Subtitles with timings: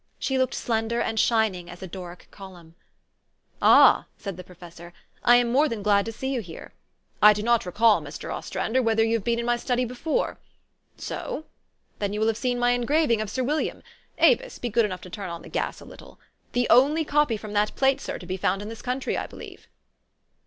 [0.17, 2.73] She looked slender and shining as a Doric column."
[3.77, 4.93] Ah," said the professor,"
[5.23, 6.73] I am more than glad to see you here.
[7.21, 8.33] I do not recall, Mr.
[8.33, 10.39] Ostrander, whether you have been in my study before.
[10.97, 11.45] So?
[11.99, 13.83] Then you will have seen my engraving of Sir Wil liam,
[14.17, 16.19] Avis, be good enough to turn on the gas a little,
[16.53, 19.67] the only copy from that plate, sir, to be found in this country, I believe."